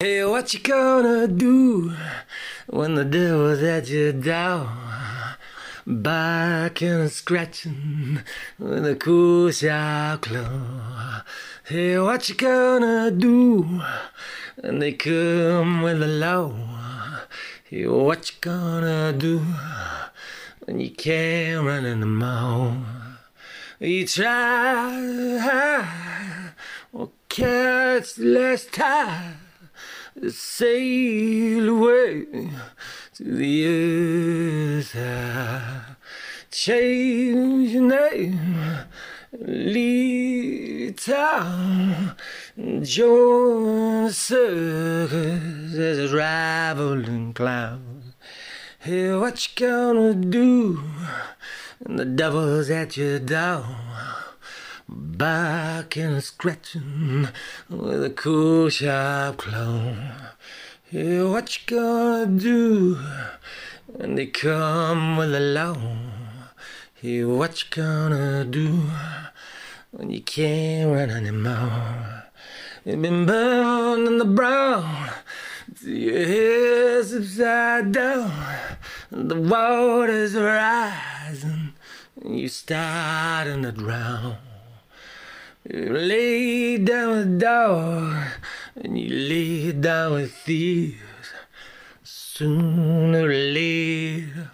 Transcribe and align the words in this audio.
Hey, 0.00 0.24
what 0.24 0.52
you 0.52 0.58
gonna 0.58 1.28
do 1.28 1.94
when 2.66 2.96
the 2.96 3.04
devil's 3.04 3.62
at 3.62 3.88
your 3.88 4.12
door? 4.12 4.68
Barking 5.86 6.88
and 6.88 7.12
scratching 7.12 8.18
with 8.58 8.84
a 8.88 8.96
cool 8.96 9.52
sharp 9.52 10.22
claw. 10.22 11.22
Hey, 11.62 11.96
what 12.00 12.28
you 12.28 12.34
gonna 12.34 13.12
do 13.12 13.82
when 14.60 14.80
they 14.80 14.94
come 14.94 15.82
with 15.82 16.00
the 16.00 16.08
law? 16.08 16.52
Hey, 17.70 17.86
what 17.86 18.28
you 18.32 18.36
gonna 18.40 19.12
do 19.12 19.46
when 20.64 20.80
you 20.80 20.90
can't 20.90 21.64
run 21.64 21.84
in 21.84 22.00
the 22.00 22.06
mall? 22.06 22.78
You 23.78 24.08
try, 24.08 24.92
or 26.92 27.10
catch 27.28 28.14
the 28.16 28.24
last 28.24 28.72
time 28.72 29.43
sail 30.28 31.68
away 31.68 32.26
to 33.14 33.24
the 33.24 34.82
other. 34.94 35.96
Change 36.50 37.70
your 37.70 37.82
name, 37.82 38.60
leave 39.32 40.96
town, 40.96 42.14
join 42.82 44.04
the 44.04 44.12
circus 44.12 45.74
as 45.74 45.98
a 45.98 46.08
traveling 46.08 47.32
clown. 47.34 48.14
Hey, 48.78 49.14
what 49.14 49.48
you 49.48 49.66
gonna 49.66 50.14
do? 50.14 50.80
The 51.80 52.04
devil's 52.04 52.70
at 52.70 52.96
your 52.96 53.18
door 53.18 53.64
barking 54.88 56.04
and 56.04 56.22
scratching 56.22 57.28
with 57.70 58.04
a 58.04 58.10
cool 58.10 58.68
sharp 58.68 59.38
claw. 59.38 59.94
Hey, 60.84 61.22
what 61.22 61.56
you 61.56 61.62
gonna 61.66 62.26
do 62.26 62.98
when 63.86 64.14
they 64.14 64.26
come 64.26 65.16
with 65.16 65.32
the 65.32 65.40
law? 65.40 65.76
Hey, 66.94 67.24
what 67.24 67.62
you 67.62 67.68
gonna 67.70 68.44
do 68.44 68.82
when 69.90 70.10
you 70.10 70.20
can't 70.20 70.92
run 70.92 71.10
anymore? 71.10 72.24
You've 72.84 73.00
been 73.00 73.24
burned 73.24 74.06
in 74.06 74.18
the 74.18 74.24
brown 74.26 75.10
till 75.80 75.90
your 75.90 76.26
head's 76.26 77.14
upside 77.14 77.92
down. 77.92 78.30
The 79.10 79.40
water's 79.40 80.34
rising 80.34 81.72
and 82.22 82.38
you 82.38 82.48
starting 82.48 83.62
to 83.62 83.72
drown. 83.72 84.36
You 85.66 85.94
lay 85.94 86.76
down 86.76 87.10
with 87.16 87.40
dog 87.40 88.26
and 88.76 88.98
you 88.98 89.08
lay 89.08 89.72
down 89.72 90.12
with 90.12 90.34
thieves. 90.34 91.00
Sooner 92.02 93.24
or 93.24 93.28
later, 93.28 94.50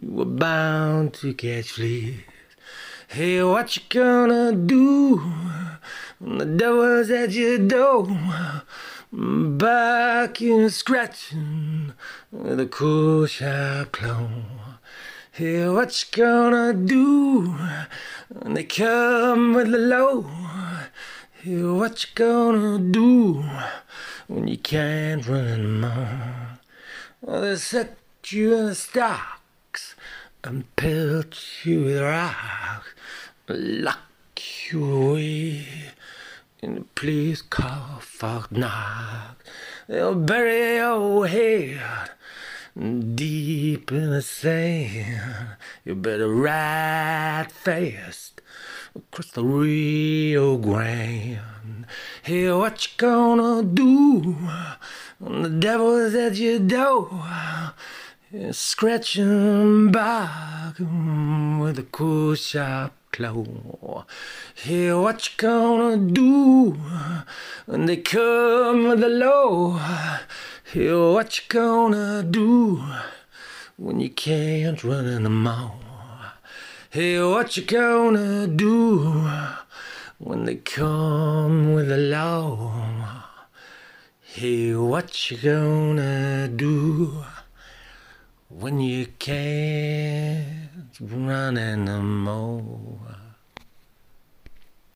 you 0.00 0.10
were 0.10 0.24
bound 0.24 1.12
to 1.20 1.34
catch 1.34 1.72
fleas. 1.72 2.20
Hey, 3.08 3.42
what 3.42 3.76
you 3.76 3.82
gonna 3.90 4.52
do 4.52 5.18
when 6.18 6.38
the 6.38 6.46
devil's 6.46 7.10
at 7.10 7.32
your 7.32 7.58
door? 7.58 8.08
Barking 9.12 10.60
and 10.60 10.72
scratching 10.72 11.92
with 12.32 12.58
a 12.58 12.66
cool 12.66 13.26
sharp 13.26 13.92
claw. 13.92 14.30
Hey, 15.32 15.68
what 15.68 15.92
you 16.02 16.08
gonna 16.24 16.72
do 16.72 17.54
when 18.30 18.54
they 18.54 18.64
come 18.64 19.52
with 19.54 19.70
the 19.70 19.78
law? 19.78 20.37
Hey, 21.40 21.62
what 21.62 22.02
you 22.02 22.10
gonna 22.16 22.80
do 22.80 23.44
when 24.26 24.48
you 24.48 24.58
can't 24.58 25.24
run 25.24 25.46
anymore? 25.46 26.58
Well, 27.20 27.42
they 27.42 27.54
set 27.54 27.96
you 28.26 28.56
in 28.56 28.66
the 28.66 28.74
stocks 28.74 29.94
and 30.42 30.64
pelt 30.74 31.38
you 31.62 31.84
with 31.84 32.02
rocks, 32.02 32.88
lock 33.48 34.00
you 34.72 34.92
away 34.92 35.66
in 36.60 36.78
a 36.78 37.00
place 37.00 37.42
called 37.42 38.02
Fort 38.02 38.50
Knox. 38.50 39.36
They'll 39.86 40.16
bury 40.16 40.74
your 40.78 41.28
head 41.28 42.10
deep 43.14 43.92
in 43.92 44.10
the 44.10 44.22
sand. 44.22 45.56
You 45.84 45.94
better 45.94 46.28
ride 46.28 47.52
fast 47.52 48.37
across 48.98 49.30
the 49.30 49.44
Rio 49.44 50.56
Grande. 50.56 51.38
Hey, 52.22 52.50
what 52.52 52.84
you 52.84 52.92
gonna 52.96 53.62
do 53.62 54.36
when 55.18 55.42
the 55.42 55.50
devil's 55.50 56.14
at 56.14 56.36
your 56.36 56.58
door? 56.58 57.10
Scratching 58.50 59.90
back 59.90 60.78
with 60.78 61.78
a 61.78 61.86
cool 61.90 62.34
sharp 62.34 62.92
claw. 63.12 64.04
Hey, 64.54 64.92
what 64.92 65.26
you 65.26 65.34
gonna 65.36 65.96
do 65.96 66.76
when 67.66 67.86
they 67.86 67.98
come 67.98 68.88
with 68.88 69.00
the 69.00 69.08
law? 69.08 69.78
Hey, 70.72 70.92
what 70.92 71.38
you 71.38 71.44
gonna 71.48 72.22
do 72.22 72.82
when 73.76 74.00
you 74.00 74.10
can't 74.10 74.82
run 74.84 75.06
in 75.06 75.22
the 75.22 75.30
mall? 75.30 75.87
Hey, 76.90 77.20
what 77.22 77.54
you 77.54 77.64
gonna 77.64 78.46
do 78.46 79.28
when 80.16 80.46
they 80.46 80.54
come 80.54 81.74
with 81.74 81.88
the 81.88 81.98
law? 81.98 83.26
Hey, 84.22 84.74
what 84.74 85.30
you 85.30 85.36
gonna 85.36 86.48
do 86.48 87.24
when 88.48 88.80
you 88.80 89.06
can't 89.18 90.96
run 90.98 91.58
mall? 92.00 92.87